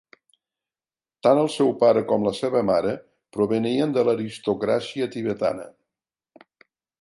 Tant 1.25 1.41
el 1.41 1.49
seu 1.55 1.69
pare 1.83 2.01
com 2.11 2.25
la 2.27 2.33
seva 2.37 2.63
mare 2.69 2.95
provenien 3.37 3.93
de 3.99 4.05
l'aristocràcia 4.09 5.11
tibetana. 5.17 5.69